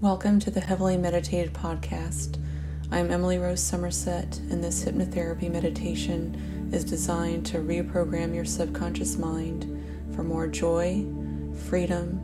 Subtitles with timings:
[0.00, 2.42] Welcome to the Heavily Meditated podcast.
[2.90, 9.66] I'm Emily Rose Somerset, and this hypnotherapy meditation is designed to reprogram your subconscious mind
[10.16, 11.04] for more joy,
[11.68, 12.18] freedom,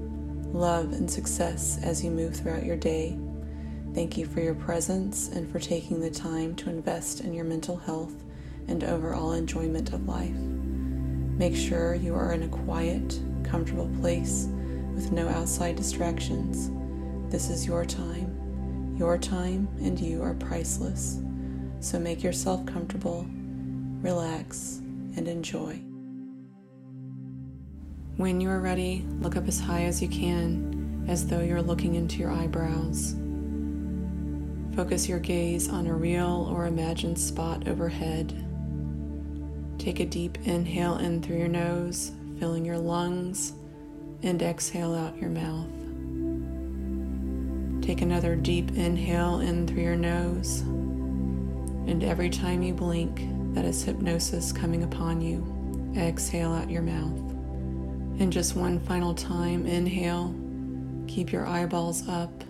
[0.55, 3.19] love, and success as you move throughout your day.
[3.93, 7.77] Thank you for your presence and for taking the time to invest in your mental
[7.77, 8.25] health
[8.69, 10.31] and overall enjoyment of life.
[10.31, 14.49] Make sure you are in a quiet, comfortable place
[14.95, 16.71] with no outside distractions
[17.31, 18.95] this is your time.
[18.99, 21.21] Your time and you are priceless.
[21.81, 23.27] So make yourself comfortable,
[24.01, 24.79] relax,
[25.17, 25.83] and enjoy.
[28.17, 31.97] When you are ready, look up as high as you can, as though you're looking
[31.97, 33.15] into your eyebrows.
[34.75, 38.33] Focus your gaze on a real or imagined spot overhead.
[39.79, 43.53] Take a deep inhale in through your nose, filling your lungs,
[44.23, 45.86] and exhale out your mouth.
[47.87, 50.63] Take another deep inhale in through your nose.
[51.87, 55.47] And every time you blink, that is hypnosis coming upon you.
[55.97, 57.17] Exhale out your mouth.
[58.19, 60.35] And just one final time, inhale.
[61.07, 62.43] Keep your eyeballs up.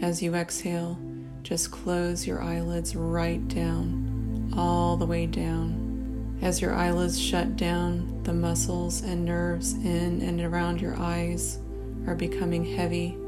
[0.00, 0.98] As you exhale,
[1.42, 6.38] just close your eyelids right down, all the way down.
[6.40, 11.58] As your eyelids shut down, the muscles and nerves in and around your eyes
[12.06, 13.18] are becoming heavy,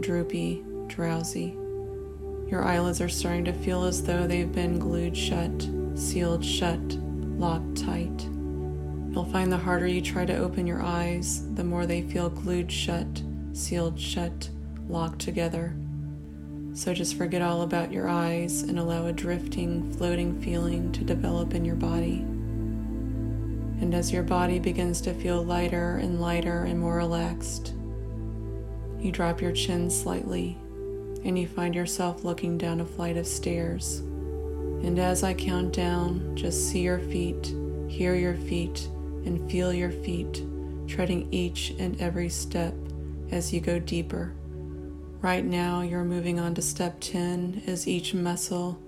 [0.00, 1.56] droopy, drowsy.
[2.48, 6.80] Your eyelids are starting to feel as though they've been glued shut, sealed shut,
[7.38, 8.28] locked tight.
[9.12, 12.70] You'll find the harder you try to open your eyes, the more they feel glued
[12.70, 14.50] shut, sealed shut,
[14.88, 15.76] locked together.
[16.72, 21.54] So just forget all about your eyes and allow a drifting, floating feeling to develop
[21.54, 22.24] in your body.
[23.80, 27.74] And as your body begins to feel lighter and lighter and more relaxed,
[28.98, 30.58] you drop your chin slightly
[31.24, 33.98] and you find yourself looking down a flight of stairs.
[33.98, 37.54] And as I count down, just see your feet,
[37.88, 38.88] hear your feet,
[39.24, 40.44] and feel your feet
[40.86, 42.74] treading each and every step
[43.30, 44.34] as you go deeper.
[45.20, 48.80] Right now, you're moving on to step 10 as each muscle,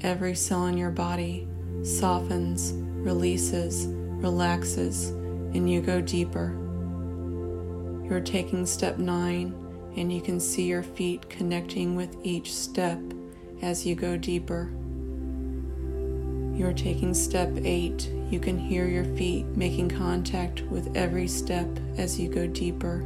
[0.00, 1.46] every cell in your body
[1.82, 5.08] softens, releases, relaxes,
[5.54, 6.54] and you go deeper.
[8.04, 13.00] You're taking step 9 and you can see your feet connecting with each step
[13.62, 14.70] as you go deeper.
[16.54, 18.10] You're taking step eight.
[18.30, 23.04] You can hear your feet making contact with every step as you go deeper.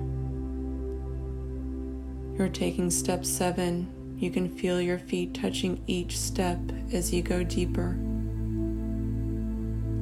[2.36, 3.88] You're taking step seven.
[4.18, 6.58] You can feel your feet touching each step
[6.92, 7.96] as you go deeper.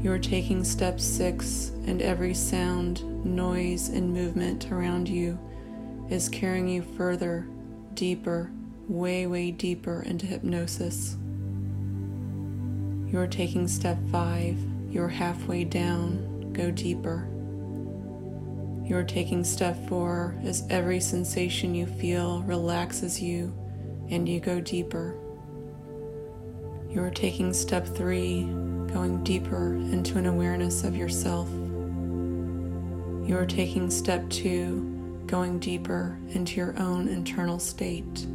[0.02, 5.38] You're taking step six, and every sound, noise, and movement around you
[6.12, 7.46] is carrying you further,
[7.94, 8.50] deeper,
[8.86, 11.16] way, way deeper into hypnosis.
[13.10, 14.58] You're taking step five,
[14.90, 17.26] you're halfway down, go deeper.
[18.84, 23.54] You're taking step four as every sensation you feel relaxes you
[24.10, 25.16] and you go deeper.
[26.90, 28.42] You're taking step three,
[28.92, 31.48] going deeper into an awareness of yourself.
[33.26, 38.26] You're taking step two, going deeper into your own internal state.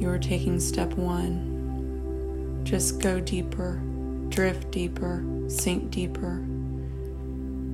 [0.00, 2.60] You are taking step one.
[2.64, 3.80] Just go deeper,
[4.28, 6.42] drift deeper, sink deeper.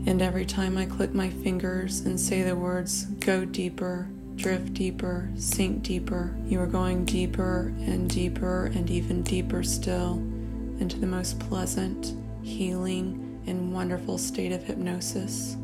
[0.07, 5.29] And every time I click my fingers and say the words go deeper, drift deeper,
[5.37, 10.15] sink deeper, you are going deeper and deeper and even deeper still
[10.81, 15.57] into the most pleasant, healing, and wonderful state of hypnosis.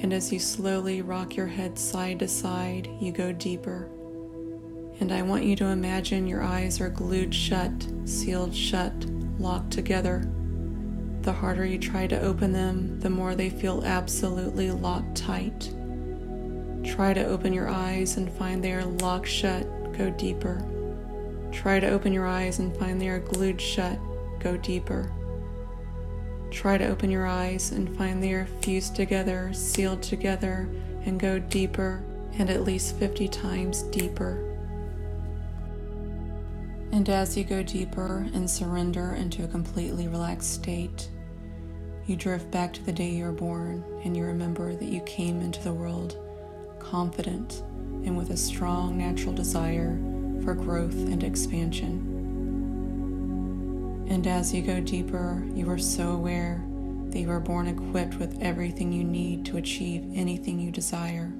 [0.00, 3.88] And as you slowly rock your head side to side, you go deeper.
[5.00, 7.72] And I want you to imagine your eyes are glued shut,
[8.04, 8.92] sealed shut,
[9.38, 10.28] locked together.
[11.22, 15.72] The harder you try to open them, the more they feel absolutely locked tight.
[16.84, 20.64] Try to open your eyes and find they are locked shut, go deeper.
[21.52, 23.98] Try to open your eyes and find they are glued shut,
[24.38, 25.12] go deeper.
[26.50, 30.68] Try to open your eyes and find they are fused together, sealed together,
[31.04, 32.02] and go deeper
[32.38, 34.44] and at least 50 times deeper.
[36.92, 41.10] And as you go deeper and surrender into a completely relaxed state,
[42.06, 45.40] you drift back to the day you were born and you remember that you came
[45.40, 46.16] into the world
[46.78, 47.62] confident
[48.04, 49.98] and with a strong natural desire
[50.42, 52.17] for growth and expansion.
[54.08, 56.64] And as you go deeper, you are so aware
[57.10, 61.32] that you are born equipped with everything you need to achieve anything you desire.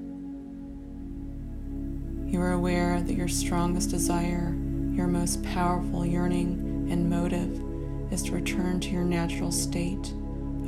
[2.26, 4.54] You are aware that your strongest desire,
[4.92, 7.62] your most powerful yearning and motive
[8.12, 10.12] is to return to your natural state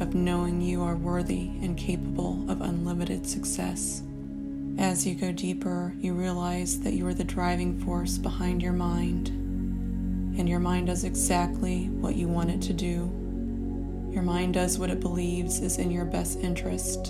[0.01, 4.03] of knowing you are worthy and capable of unlimited success.
[4.79, 9.40] As you go deeper, you realize that you are the driving force behind your mind,
[10.41, 13.13] and your mind does exactly what you want it to do.
[14.11, 17.09] Your mind does what it believes is in your best interest,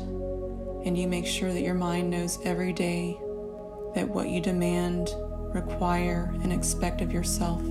[0.84, 3.16] and you make sure that your mind knows every day
[3.94, 5.10] that what you demand,
[5.54, 7.62] require, and expect of yourself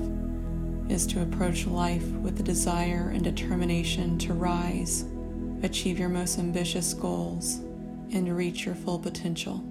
[0.87, 5.03] is to approach life with the desire and determination to rise,
[5.61, 7.57] achieve your most ambitious goals,
[8.13, 9.68] and reach your full potential.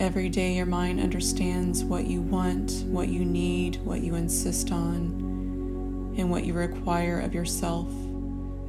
[0.00, 6.14] Every day, your mind understands what you want, what you need, what you insist on,
[6.16, 7.86] and what you require of yourself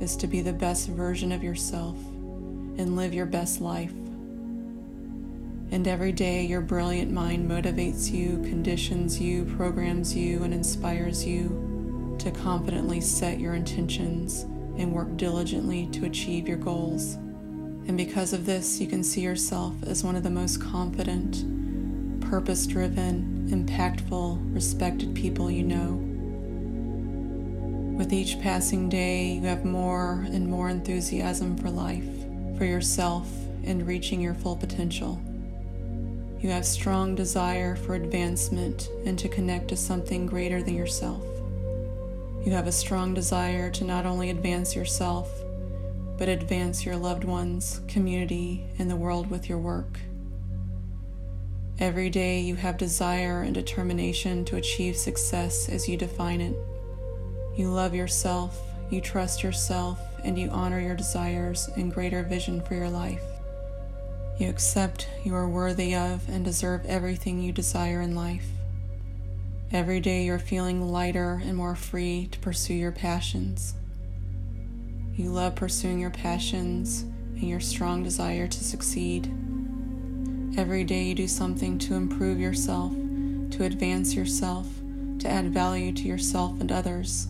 [0.01, 3.93] is to be the best version of yourself and live your best life.
[5.71, 12.17] And every day, your brilliant mind motivates you, conditions you, programs you, and inspires you
[12.19, 14.41] to confidently set your intentions
[14.77, 17.17] and work diligently to achieve your goals.
[17.91, 21.43] And because of this, you can see yourself as one of the most confident,
[22.21, 25.99] purpose driven, impactful, respected people you know.
[27.97, 32.07] With each passing day, you have more and more enthusiasm for life,
[32.57, 33.27] for yourself,
[33.65, 35.21] and reaching your full potential.
[36.39, 41.25] You have strong desire for advancement and to connect to something greater than yourself.
[42.45, 45.29] You have a strong desire to not only advance yourself,
[46.21, 49.97] but advance your loved ones, community, and the world with your work.
[51.79, 56.55] Every day you have desire and determination to achieve success as you define it.
[57.57, 62.75] You love yourself, you trust yourself, and you honor your desires and greater vision for
[62.75, 63.23] your life.
[64.37, 68.45] You accept you are worthy of and deserve everything you desire in life.
[69.71, 73.73] Every day you're feeling lighter and more free to pursue your passions.
[75.13, 77.01] You love pursuing your passions
[77.35, 79.27] and your strong desire to succeed.
[80.57, 84.67] Every day you do something to improve yourself, to advance yourself,
[85.19, 87.27] to add value to yourself and others.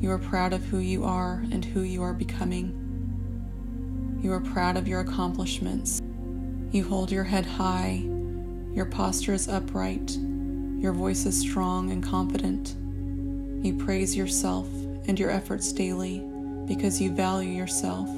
[0.00, 2.80] You are proud of who you are and who you are becoming.
[4.22, 6.02] You are proud of your accomplishments.
[6.70, 8.04] You hold your head high.
[8.74, 10.18] Your posture is upright.
[10.78, 12.76] Your voice is strong and confident.
[13.64, 14.68] You praise yourself
[15.08, 16.22] and your efforts daily
[16.66, 18.08] because you value yourself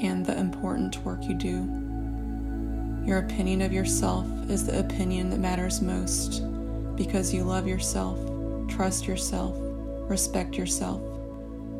[0.00, 1.68] and the important work you do.
[3.06, 6.42] Your opinion of yourself is the opinion that matters most
[6.96, 8.18] because you love yourself,
[8.68, 9.56] trust yourself,
[10.08, 11.00] respect yourself.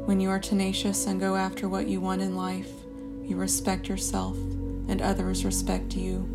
[0.06, 2.70] When you are tenacious and go after what you want in life,
[3.22, 6.28] you respect yourself, and others respect you.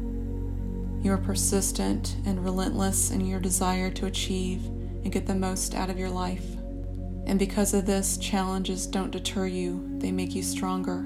[1.04, 5.90] You are persistent and relentless in your desire to achieve and get the most out
[5.90, 6.59] of your life.
[7.30, 11.06] And because of this, challenges don't deter you, they make you stronger.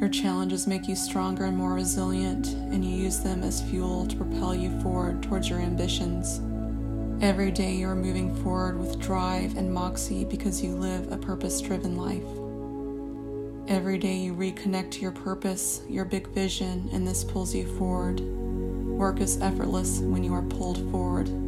[0.00, 4.16] Your challenges make you stronger and more resilient, and you use them as fuel to
[4.16, 6.40] propel you forward towards your ambitions.
[7.22, 11.60] Every day you are moving forward with drive and moxie because you live a purpose
[11.60, 12.26] driven life.
[13.68, 18.18] Every day you reconnect to your purpose, your big vision, and this pulls you forward.
[18.18, 21.45] Work is effortless when you are pulled forward.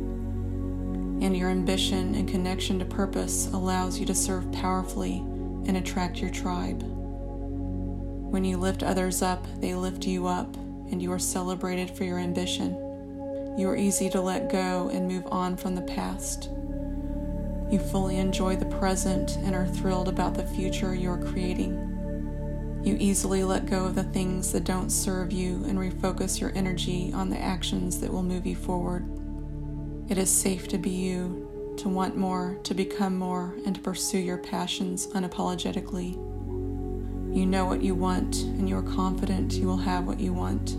[1.20, 5.18] And your ambition and connection to purpose allows you to serve powerfully
[5.66, 6.82] and attract your tribe.
[8.30, 12.18] When you lift others up, they lift you up, and you are celebrated for your
[12.18, 12.72] ambition.
[13.58, 16.50] You are easy to let go and move on from the past.
[17.70, 21.84] You fully enjoy the present and are thrilled about the future you are creating.
[22.84, 27.12] You easily let go of the things that don't serve you and refocus your energy
[27.12, 29.17] on the actions that will move you forward.
[30.08, 34.18] It is safe to be you, to want more, to become more, and to pursue
[34.18, 36.14] your passions unapologetically.
[37.34, 40.70] You know what you want, and you are confident you will have what you want.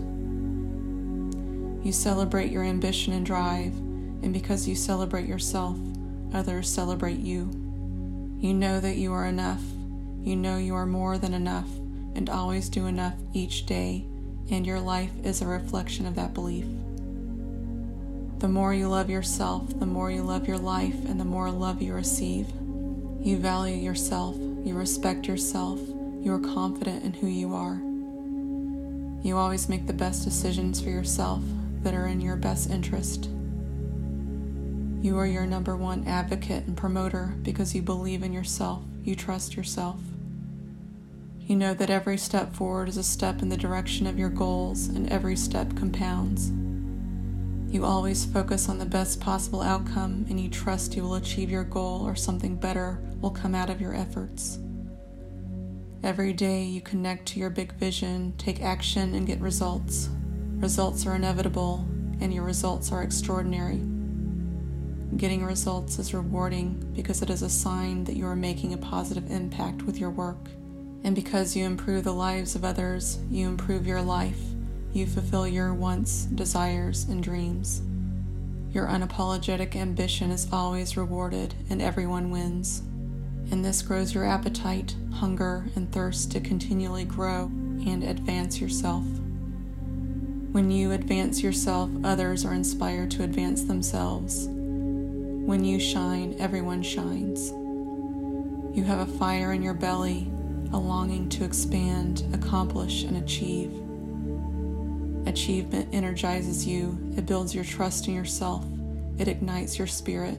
[1.84, 3.72] You celebrate your ambition and drive,
[4.22, 5.78] and because you celebrate yourself,
[6.34, 7.48] others celebrate you.
[8.40, 9.62] You know that you are enough.
[10.22, 11.68] You know you are more than enough
[12.16, 14.04] and always do enough each day,
[14.50, 16.66] and your life is a reflection of that belief.
[18.40, 21.82] The more you love yourself, the more you love your life, and the more love
[21.82, 22.48] you receive.
[23.20, 25.78] You value yourself, you respect yourself,
[26.22, 27.82] you are confident in who you are.
[29.22, 31.42] You always make the best decisions for yourself
[31.82, 33.28] that are in your best interest.
[35.02, 39.54] You are your number one advocate and promoter because you believe in yourself, you trust
[39.54, 40.00] yourself.
[41.40, 44.88] You know that every step forward is a step in the direction of your goals,
[44.88, 46.50] and every step compounds.
[47.70, 51.62] You always focus on the best possible outcome and you trust you will achieve your
[51.62, 54.58] goal or something better will come out of your efforts.
[56.02, 60.08] Every day you connect to your big vision, take action, and get results.
[60.56, 61.86] Results are inevitable,
[62.20, 63.80] and your results are extraordinary.
[65.16, 69.30] Getting results is rewarding because it is a sign that you are making a positive
[69.30, 70.48] impact with your work.
[71.04, 74.40] And because you improve the lives of others, you improve your life.
[74.92, 77.82] You fulfill your wants, desires, and dreams.
[78.72, 82.82] Your unapologetic ambition is always rewarded, and everyone wins.
[83.50, 87.44] And this grows your appetite, hunger, and thirst to continually grow
[87.86, 89.04] and advance yourself.
[90.52, 94.48] When you advance yourself, others are inspired to advance themselves.
[94.48, 97.50] When you shine, everyone shines.
[98.76, 100.30] You have a fire in your belly,
[100.72, 103.72] a longing to expand, accomplish, and achieve.
[105.26, 108.64] Achievement energizes you, it builds your trust in yourself,
[109.18, 110.38] it ignites your spirit.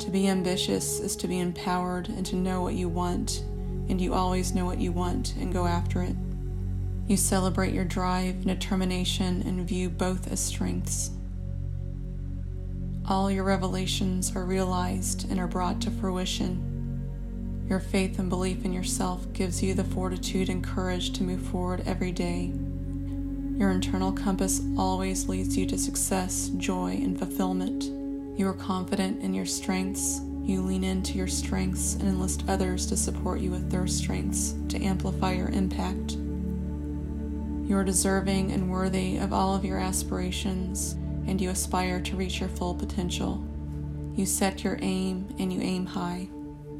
[0.00, 3.42] To be ambitious is to be empowered and to know what you want,
[3.88, 6.14] and you always know what you want and go after it.
[7.08, 11.10] You celebrate your drive and determination and view both as strengths.
[13.08, 17.64] All your revelations are realized and are brought to fruition.
[17.68, 21.82] Your faith and belief in yourself gives you the fortitude and courage to move forward
[21.86, 22.52] every day.
[23.56, 27.84] Your internal compass always leads you to success, joy, and fulfillment.
[28.38, 30.20] You are confident in your strengths.
[30.42, 34.82] You lean into your strengths and enlist others to support you with their strengths to
[34.82, 36.18] amplify your impact.
[37.66, 40.92] You are deserving and worthy of all of your aspirations
[41.26, 43.42] and you aspire to reach your full potential.
[44.14, 46.28] You set your aim and you aim high.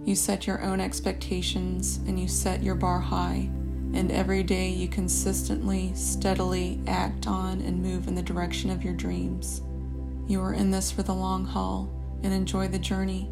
[0.04, 3.48] You set your own expectations and you set your bar high.
[3.94, 8.94] And every day you consistently, steadily act on and move in the direction of your
[8.94, 9.62] dreams.
[10.26, 13.30] You are in this for the long haul and enjoy the journey.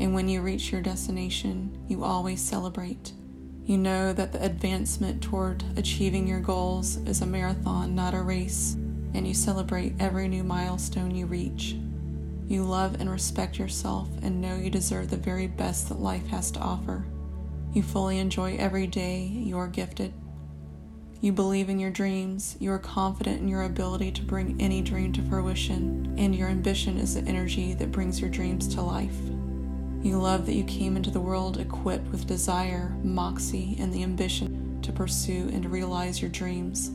[0.00, 3.12] And when you reach your destination, you always celebrate.
[3.64, 8.76] You know that the advancement toward achieving your goals is a marathon, not a race
[9.14, 11.76] and you celebrate every new milestone you reach.
[12.46, 16.50] You love and respect yourself and know you deserve the very best that life has
[16.52, 17.06] to offer.
[17.74, 20.14] You fully enjoy every day you are gifted.
[21.20, 25.12] You believe in your dreams, you are confident in your ability to bring any dream
[25.14, 29.16] to fruition, and your ambition is the energy that brings your dreams to life.
[30.02, 34.78] You love that you came into the world equipped with desire, moxie, and the ambition
[34.82, 36.92] to pursue and realize your dreams.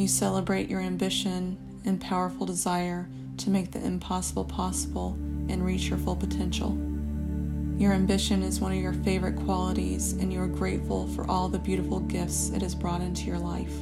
[0.00, 5.18] You celebrate your ambition and powerful desire to make the impossible possible
[5.50, 6.78] and reach your full potential.
[7.80, 11.58] Your ambition is one of your favorite qualities, and you are grateful for all the
[11.58, 13.72] beautiful gifts it has brought into your life.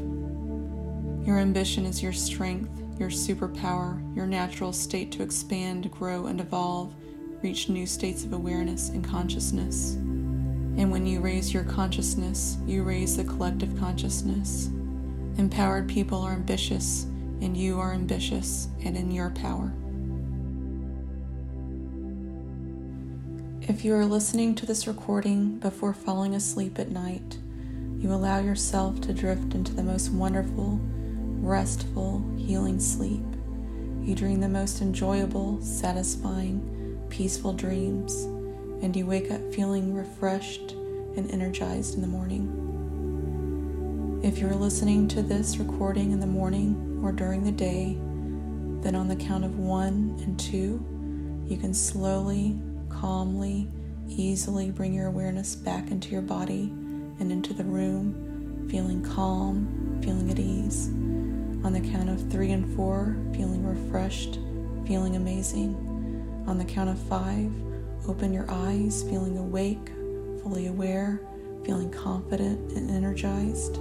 [1.26, 6.94] Your ambition is your strength, your superpower, your natural state to expand, grow, and evolve,
[7.42, 9.94] reach new states of awareness and consciousness.
[9.94, 14.68] And when you raise your consciousness, you raise the collective consciousness.
[15.38, 17.02] Empowered people are ambitious,
[17.40, 19.72] and you are ambitious and in your power.
[23.68, 27.36] If you are listening to this recording before falling asleep at night,
[27.98, 30.80] you allow yourself to drift into the most wonderful,
[31.42, 33.22] restful, healing sleep.
[34.00, 38.22] You dream the most enjoyable, satisfying, peaceful dreams,
[38.82, 40.72] and you wake up feeling refreshed
[41.18, 42.48] and energized in the morning.
[44.24, 47.98] If you're listening to this recording in the morning or during the day,
[48.82, 50.82] then on the count of one and two,
[51.46, 52.58] you can slowly,
[53.00, 53.68] calmly,
[54.08, 56.72] easily bring your awareness back into your body
[57.20, 60.88] and into the room, feeling calm, feeling at ease.
[61.64, 64.38] On the count of three and four, feeling refreshed,
[64.86, 65.74] feeling amazing.
[66.46, 67.52] On the count of five,
[68.08, 69.90] open your eyes, feeling awake,
[70.42, 71.20] fully aware,
[71.64, 73.74] feeling confident and energized.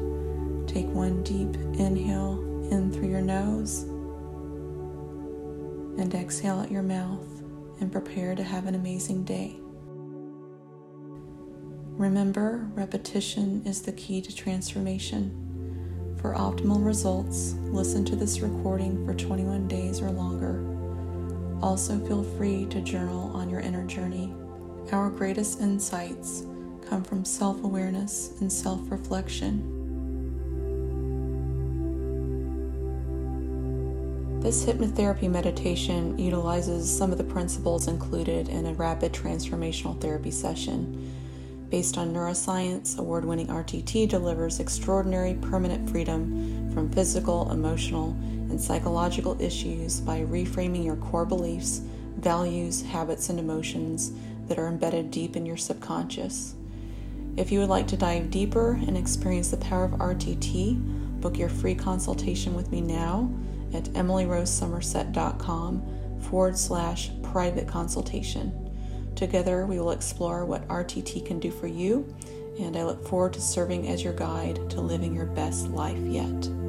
[0.67, 2.39] Take one deep inhale
[2.71, 3.83] in through your nose
[5.97, 7.36] and exhale out your mouth
[7.79, 9.57] and prepare to have an amazing day.
[11.97, 16.15] Remember, repetition is the key to transformation.
[16.21, 20.63] For optimal results, listen to this recording for 21 days or longer.
[21.61, 24.33] Also, feel free to journal on your inner journey.
[24.91, 26.43] Our greatest insights
[26.87, 29.76] come from self awareness and self reflection
[34.39, 41.11] This hypnotherapy meditation utilizes some of the principles included in a rapid transformational therapy session.
[41.69, 49.35] Based on neuroscience, award winning RTT delivers extraordinary permanent freedom from physical, emotional, and psychological
[49.41, 51.81] issues by reframing your core beliefs,
[52.19, 54.11] values, habits, and emotions
[54.47, 56.53] that are embedded deep in your subconscious.
[57.35, 61.49] If you would like to dive deeper and experience the power of RTT, book your
[61.49, 63.29] free consultation with me now
[63.73, 68.63] at emilyrosesomerset.com forward slash private consultation.
[69.15, 72.13] Together, we will explore what RTT can do for you,
[72.59, 76.66] and I look forward to serving as your guide to living your best life yet.